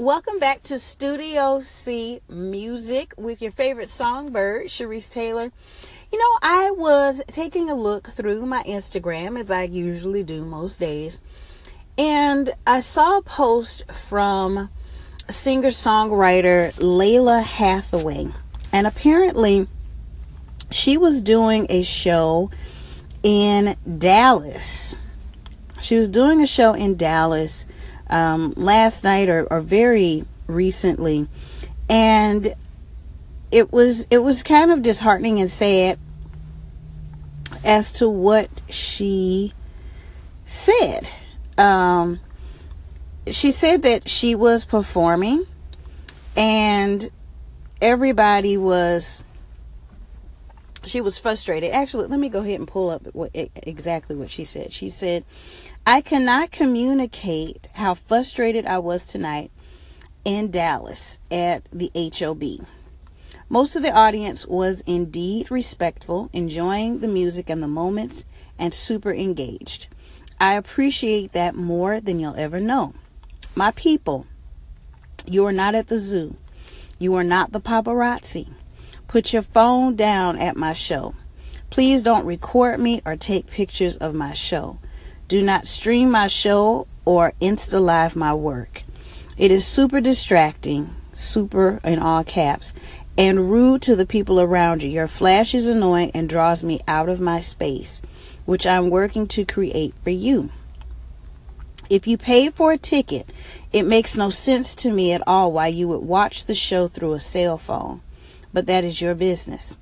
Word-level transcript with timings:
Welcome 0.00 0.38
back 0.38 0.62
to 0.62 0.78
Studio 0.78 1.60
C 1.60 2.22
Music 2.26 3.12
with 3.18 3.42
your 3.42 3.52
favorite 3.52 3.90
songbird, 3.90 4.68
Sharice 4.68 5.12
Taylor. 5.12 5.52
You 6.10 6.18
know, 6.18 6.38
I 6.40 6.70
was 6.70 7.20
taking 7.26 7.68
a 7.68 7.74
look 7.74 8.08
through 8.08 8.46
my 8.46 8.62
Instagram 8.62 9.38
as 9.38 9.50
I 9.50 9.64
usually 9.64 10.24
do 10.24 10.42
most 10.42 10.80
days, 10.80 11.20
and 11.98 12.54
I 12.66 12.80
saw 12.80 13.18
a 13.18 13.22
post 13.22 13.92
from 13.92 14.70
singer 15.28 15.68
songwriter 15.68 16.72
Lalah 16.76 17.42
Hathaway. 17.42 18.28
And 18.72 18.86
apparently, 18.86 19.68
she 20.70 20.96
was 20.96 21.20
doing 21.20 21.66
a 21.68 21.82
show 21.82 22.50
in 23.22 23.76
Dallas. 23.98 24.96
She 25.78 25.96
was 25.96 26.08
doing 26.08 26.40
a 26.40 26.46
show 26.46 26.72
in 26.72 26.96
Dallas 26.96 27.66
um, 28.10 28.52
last 28.56 29.04
night 29.04 29.28
or, 29.28 29.46
or 29.50 29.60
very 29.60 30.24
recently, 30.46 31.28
and 31.88 32.54
it 33.50 33.72
was 33.72 34.06
it 34.10 34.18
was 34.18 34.42
kind 34.42 34.70
of 34.70 34.82
disheartening 34.82 35.40
and 35.40 35.50
sad 35.50 35.98
as 37.64 37.92
to 37.94 38.08
what 38.08 38.48
she 38.68 39.52
said. 40.44 41.08
Um, 41.58 42.20
she 43.26 43.50
said 43.50 43.82
that 43.82 44.08
she 44.08 44.34
was 44.34 44.64
performing 44.64 45.46
and 46.36 47.10
everybody 47.80 48.56
was 48.56 49.24
she 50.84 51.00
was 51.00 51.18
frustrated. 51.18 51.72
Actually, 51.72 52.06
let 52.06 52.20
me 52.20 52.28
go 52.28 52.40
ahead 52.40 52.58
and 52.58 52.68
pull 52.68 52.90
up 52.90 53.06
what, 53.12 53.30
exactly 53.34 54.16
what 54.16 54.30
she 54.30 54.44
said. 54.44 54.72
She 54.72 54.88
said, 54.88 55.24
I 55.86 56.00
cannot 56.00 56.50
communicate 56.50 57.68
how 57.74 57.94
frustrated 57.94 58.66
I 58.66 58.78
was 58.78 59.06
tonight 59.06 59.50
in 60.24 60.50
Dallas 60.50 61.18
at 61.30 61.64
the 61.72 61.90
HOB. 61.94 62.66
Most 63.48 63.74
of 63.74 63.82
the 63.82 63.92
audience 63.92 64.46
was 64.46 64.80
indeed 64.82 65.50
respectful, 65.50 66.30
enjoying 66.32 67.00
the 67.00 67.08
music 67.08 67.50
and 67.50 67.62
the 67.62 67.68
moments, 67.68 68.24
and 68.58 68.72
super 68.72 69.12
engaged. 69.12 69.88
I 70.38 70.54
appreciate 70.54 71.32
that 71.32 71.54
more 71.54 72.00
than 72.00 72.20
you'll 72.20 72.36
ever 72.36 72.60
know. 72.60 72.94
My 73.54 73.72
people, 73.72 74.26
you 75.26 75.44
are 75.46 75.52
not 75.52 75.74
at 75.74 75.88
the 75.88 75.98
zoo. 75.98 76.36
You 76.98 77.14
are 77.14 77.24
not 77.24 77.52
the 77.52 77.60
paparazzi. 77.60 78.48
Put 79.10 79.32
your 79.32 79.42
phone 79.42 79.96
down 79.96 80.38
at 80.38 80.56
my 80.56 80.72
show. 80.72 81.14
Please 81.68 82.04
don't 82.04 82.24
record 82.24 82.78
me 82.78 83.02
or 83.04 83.16
take 83.16 83.50
pictures 83.50 83.96
of 83.96 84.14
my 84.14 84.34
show. 84.34 84.78
Do 85.26 85.42
not 85.42 85.66
stream 85.66 86.12
my 86.12 86.28
show 86.28 86.86
or 87.04 87.32
Insta 87.42 87.80
Live 87.80 88.14
my 88.14 88.32
work. 88.32 88.84
It 89.36 89.50
is 89.50 89.66
super 89.66 90.00
distracting, 90.00 90.94
super 91.12 91.80
in 91.82 91.98
all 91.98 92.22
caps, 92.22 92.72
and 93.18 93.50
rude 93.50 93.82
to 93.82 93.96
the 93.96 94.06
people 94.06 94.40
around 94.40 94.84
you. 94.84 94.88
Your 94.88 95.08
flash 95.08 95.56
is 95.56 95.66
annoying 95.66 96.12
and 96.14 96.28
draws 96.28 96.62
me 96.62 96.78
out 96.86 97.08
of 97.08 97.20
my 97.20 97.40
space, 97.40 98.02
which 98.44 98.64
I'm 98.64 98.90
working 98.90 99.26
to 99.26 99.44
create 99.44 99.92
for 100.04 100.10
you. 100.10 100.50
If 101.88 102.06
you 102.06 102.16
paid 102.16 102.54
for 102.54 102.70
a 102.70 102.78
ticket, 102.78 103.28
it 103.72 103.82
makes 103.82 104.16
no 104.16 104.30
sense 104.30 104.76
to 104.76 104.92
me 104.92 105.12
at 105.12 105.26
all 105.26 105.50
why 105.50 105.66
you 105.66 105.88
would 105.88 106.02
watch 106.02 106.44
the 106.44 106.54
show 106.54 106.86
through 106.86 107.14
a 107.14 107.18
cell 107.18 107.58
phone 107.58 108.02
but 108.52 108.66
that 108.66 108.84
is 108.84 109.00
your 109.00 109.14
business. 109.14 109.76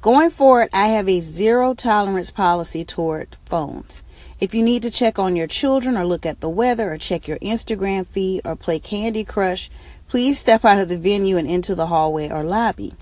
Going 0.00 0.30
forward, 0.30 0.68
I 0.72 0.88
have 0.88 1.08
a 1.08 1.20
zero 1.20 1.74
tolerance 1.74 2.30
policy 2.30 2.84
toward 2.84 3.36
phones. 3.46 4.02
If 4.40 4.54
you 4.54 4.62
need 4.62 4.82
to 4.82 4.90
check 4.90 5.18
on 5.18 5.36
your 5.36 5.46
children 5.46 5.96
or 5.96 6.04
look 6.04 6.26
at 6.26 6.40
the 6.40 6.48
weather 6.48 6.92
or 6.92 6.98
check 6.98 7.28
your 7.28 7.38
Instagram 7.38 8.06
feed 8.06 8.42
or 8.44 8.56
play 8.56 8.78
Candy 8.78 9.24
Crush, 9.24 9.70
please 10.08 10.38
step 10.38 10.64
out 10.64 10.78
of 10.78 10.88
the 10.88 10.98
venue 10.98 11.36
and 11.36 11.48
into 11.48 11.74
the 11.74 11.86
hallway 11.86 12.28
or 12.28 12.42
lobby. 12.42 12.94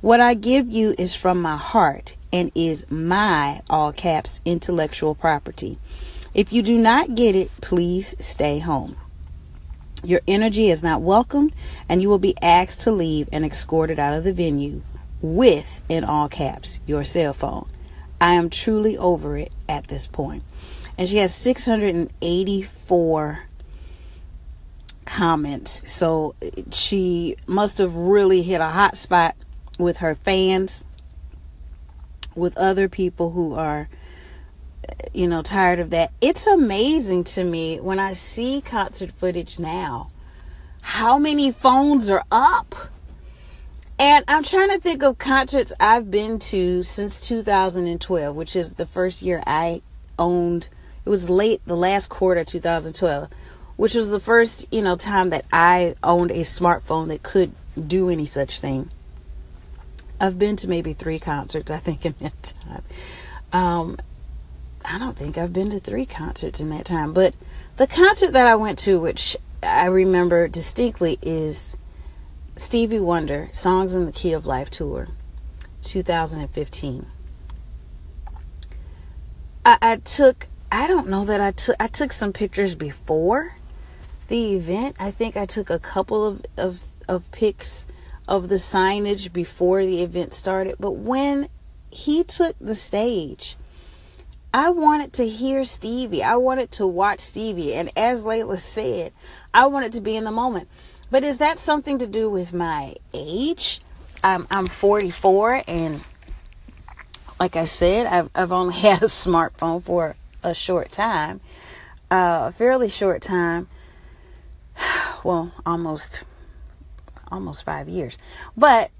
What 0.00 0.20
I 0.20 0.34
give 0.34 0.68
you 0.68 0.94
is 0.98 1.14
from 1.14 1.40
my 1.42 1.56
heart 1.56 2.16
and 2.32 2.52
is 2.54 2.90
my, 2.90 3.62
all 3.68 3.92
caps, 3.92 4.40
intellectual 4.44 5.14
property. 5.14 5.78
If 6.34 6.52
you 6.52 6.62
do 6.62 6.76
not 6.76 7.14
get 7.14 7.34
it, 7.34 7.50
please 7.60 8.14
stay 8.18 8.58
home. 8.58 8.96
Your 10.04 10.20
energy 10.28 10.70
is 10.70 10.82
not 10.82 11.00
welcomed, 11.00 11.54
and 11.88 12.02
you 12.02 12.08
will 12.08 12.18
be 12.18 12.36
asked 12.42 12.82
to 12.82 12.92
leave 12.92 13.28
and 13.32 13.44
escorted 13.44 13.98
out 13.98 14.14
of 14.14 14.24
the 14.24 14.32
venue 14.32 14.82
with, 15.22 15.80
in 15.88 16.04
all 16.04 16.28
caps, 16.28 16.80
your 16.86 17.04
cell 17.04 17.32
phone. 17.32 17.68
I 18.20 18.34
am 18.34 18.50
truly 18.50 18.98
over 18.98 19.36
it 19.36 19.52
at 19.68 19.88
this 19.88 20.06
point. 20.06 20.44
And 20.96 21.08
she 21.08 21.18
has 21.18 21.34
684 21.34 23.40
comments. 25.04 25.92
So 25.92 26.36
she 26.70 27.36
must 27.46 27.78
have 27.78 27.96
really 27.96 28.42
hit 28.42 28.60
a 28.60 28.68
hot 28.68 28.96
spot 28.96 29.34
with 29.78 29.98
her 29.98 30.14
fans, 30.14 30.84
with 32.34 32.56
other 32.56 32.88
people 32.88 33.30
who 33.30 33.54
are 33.54 33.88
you 35.12 35.28
know, 35.28 35.42
tired 35.42 35.78
of 35.78 35.90
that. 35.90 36.12
It's 36.20 36.46
amazing 36.46 37.24
to 37.24 37.44
me 37.44 37.78
when 37.80 37.98
I 37.98 38.12
see 38.12 38.60
concert 38.60 39.12
footage 39.12 39.58
now 39.58 40.10
how 40.84 41.18
many 41.18 41.50
phones 41.50 42.10
are 42.10 42.22
up. 42.30 42.74
And 43.98 44.22
I'm 44.28 44.42
trying 44.42 44.68
to 44.68 44.78
think 44.78 45.02
of 45.02 45.16
concerts 45.16 45.72
I've 45.80 46.10
been 46.10 46.38
to 46.40 46.82
since 46.82 47.18
2012, 47.20 48.36
which 48.36 48.54
is 48.54 48.74
the 48.74 48.84
first 48.84 49.22
year 49.22 49.42
I 49.46 49.80
owned. 50.18 50.68
It 51.06 51.08
was 51.08 51.30
late, 51.30 51.62
the 51.64 51.76
last 51.76 52.10
quarter 52.10 52.44
2012, 52.44 53.30
which 53.76 53.94
was 53.94 54.10
the 54.10 54.20
first, 54.20 54.66
you 54.70 54.82
know, 54.82 54.96
time 54.96 55.30
that 55.30 55.46
I 55.50 55.94
owned 56.02 56.30
a 56.32 56.40
smartphone 56.40 57.08
that 57.08 57.22
could 57.22 57.52
do 57.88 58.10
any 58.10 58.26
such 58.26 58.60
thing. 58.60 58.90
I've 60.20 60.38
been 60.38 60.56
to 60.56 60.68
maybe 60.68 60.92
three 60.92 61.18
concerts, 61.18 61.70
I 61.70 61.78
think, 61.78 62.04
in 62.04 62.14
that 62.20 62.52
time. 62.68 62.82
Um, 63.54 63.98
I 64.84 64.98
don't 64.98 65.16
think 65.16 65.38
I've 65.38 65.52
been 65.52 65.70
to 65.70 65.80
three 65.80 66.06
concerts 66.06 66.60
in 66.60 66.68
that 66.70 66.84
time, 66.84 67.12
but 67.12 67.34
the 67.76 67.86
concert 67.86 68.32
that 68.32 68.46
I 68.46 68.54
went 68.54 68.78
to, 68.80 69.00
which 69.00 69.36
I 69.62 69.86
remember 69.86 70.46
distinctly, 70.46 71.18
is 71.22 71.76
Stevie 72.56 73.00
Wonder 73.00 73.48
Songs 73.52 73.94
in 73.94 74.04
the 74.04 74.12
Key 74.12 74.32
of 74.32 74.44
Life 74.44 74.70
Tour 74.70 75.08
2015. 75.82 77.06
I, 79.64 79.78
I 79.80 79.96
took, 79.96 80.48
I 80.70 80.86
don't 80.86 81.08
know 81.08 81.24
that 81.24 81.40
I 81.40 81.52
took, 81.52 81.76
I 81.80 81.86
took 81.86 82.12
some 82.12 82.32
pictures 82.32 82.74
before 82.74 83.56
the 84.28 84.54
event. 84.54 84.96
I 85.00 85.10
think 85.10 85.36
I 85.36 85.46
took 85.46 85.70
a 85.70 85.78
couple 85.78 86.26
of, 86.26 86.46
of, 86.58 86.86
of 87.08 87.30
pics 87.32 87.86
of 88.28 88.48
the 88.48 88.56
signage 88.56 89.32
before 89.32 89.84
the 89.84 90.02
event 90.02 90.34
started, 90.34 90.76
but 90.78 90.92
when 90.92 91.48
he 91.90 92.22
took 92.22 92.56
the 92.60 92.74
stage, 92.74 93.56
I 94.54 94.70
wanted 94.70 95.12
to 95.14 95.28
hear 95.28 95.64
Stevie. 95.64 96.22
I 96.22 96.36
wanted 96.36 96.70
to 96.72 96.86
watch 96.86 97.18
Stevie. 97.18 97.74
And 97.74 97.90
as 97.96 98.22
Lalah 98.22 98.60
said, 98.60 99.12
I 99.52 99.66
wanted 99.66 99.92
to 99.94 100.00
be 100.00 100.14
in 100.14 100.22
the 100.22 100.30
moment. 100.30 100.68
But 101.10 101.24
is 101.24 101.38
that 101.38 101.58
something 101.58 101.98
to 101.98 102.06
do 102.06 102.30
with 102.30 102.54
my 102.54 102.94
age? 103.12 103.80
I'm, 104.22 104.46
I'm 104.52 104.68
44 104.68 105.64
and 105.66 106.04
like 107.40 107.56
I 107.56 107.64
said, 107.64 108.06
I've, 108.06 108.30
I've 108.32 108.52
only 108.52 108.74
had 108.78 109.02
a 109.02 109.06
smartphone 109.06 109.82
for 109.82 110.14
a 110.44 110.54
short 110.54 110.92
time, 110.92 111.40
uh, 112.08 112.44
a 112.46 112.52
fairly 112.52 112.88
short 112.88 113.22
time. 113.22 113.68
Well, 115.24 115.52
almost, 115.64 116.22
almost 117.28 117.64
five 117.64 117.88
years. 117.88 118.18
But 118.54 118.90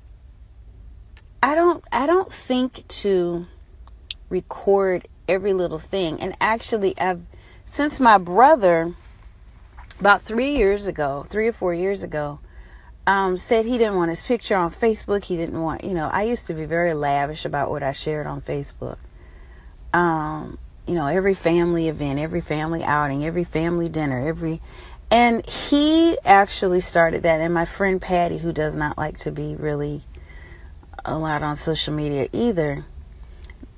I 1.43 1.55
don't, 1.55 1.85
I 1.93 2.07
don't 2.07 2.33
think 2.33 2.89
to 2.89 3.47
record 4.31 5.07
every 5.29 5.53
little 5.53 5.79
thing. 5.79 6.21
And 6.21 6.37
actually, 6.41 6.99
I've 6.99 7.23
since 7.65 7.99
my 8.01 8.19
brother 8.19 8.95
about 10.01 10.23
three 10.23 10.57
years 10.57 10.87
ago, 10.87 11.25
three 11.29 11.49
or 11.49 11.53
four 11.53 11.73
years 11.73 12.03
ago, 12.03 12.41
um, 13.07 13.37
said 13.37 13.67
he 13.67 13.79
didn't 13.79 13.97
want 13.97 14.11
his 14.11 14.23
picture 14.23 14.57
on 14.57 14.71
Facebook. 14.71 15.25
He 15.25 15.37
didn't 15.37 15.61
want, 15.61 15.85
you 15.85 15.95
know, 15.95 16.09
I 16.13 16.23
used 16.23 16.47
to 16.47 16.55
be 16.55 16.65
very 16.65 16.95
lavish 16.95 17.45
about 17.45 17.71
what 17.71 17.83
I 17.83 17.93
shared 17.93 18.27
on 18.27 18.41
Facebook. 18.41 18.97
Um, 19.93 20.59
you 20.87 20.95
know, 20.95 21.07
every 21.07 21.35
family 21.35 21.89
event, 21.89 22.19
every 22.19 22.41
family 22.41 22.83
outing, 22.83 23.25
every 23.25 23.45
family 23.45 23.89
dinner, 23.89 24.27
every, 24.27 24.61
and 25.11 25.47
he 25.47 26.19
actually 26.25 26.81
started 26.81 27.23
that. 27.23 27.41
And 27.41 27.55
my 27.55 27.65
friend 27.65 28.01
Patty, 28.01 28.39
who 28.39 28.53
does 28.53 28.75
not 28.75 28.99
like 28.99 29.17
to 29.19 29.31
be 29.31 29.55
really 29.55 30.03
allowed 31.05 31.43
on 31.43 31.57
social 31.57 31.95
media 31.95 32.29
either, 32.33 32.85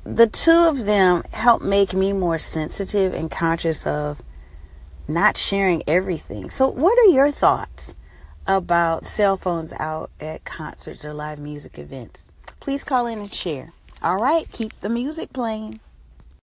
the 0.06 0.28
two 0.28 0.68
of 0.68 0.84
them 0.84 1.24
help 1.32 1.62
make 1.62 1.92
me 1.92 2.12
more 2.12 2.38
sensitive 2.38 3.12
and 3.12 3.28
conscious 3.30 3.86
of 3.86 4.22
not 5.08 5.36
sharing 5.36 5.82
everything. 5.86 6.48
So, 6.48 6.68
what 6.68 6.96
are 6.98 7.10
your 7.10 7.32
thoughts 7.32 7.94
about 8.46 9.04
cell 9.04 9.36
phones 9.36 9.72
out 9.72 10.10
at 10.20 10.44
concerts 10.44 11.04
or 11.04 11.12
live 11.12 11.40
music 11.40 11.78
events? 11.78 12.30
Please 12.60 12.84
call 12.84 13.06
in 13.06 13.18
and 13.18 13.32
share. 13.32 13.72
All 14.00 14.16
right, 14.16 14.50
keep 14.52 14.78
the 14.80 14.88
music 14.88 15.32
playing. 15.32 15.80